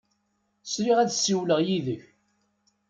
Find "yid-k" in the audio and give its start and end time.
1.67-2.01